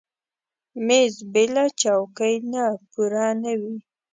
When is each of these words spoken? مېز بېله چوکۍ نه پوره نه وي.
مېز 0.85 1.15
بېله 1.33 1.65
چوکۍ 1.81 2.35
نه 2.51 2.65
پوره 2.91 3.27
نه 3.43 3.53
وي. 3.59 3.75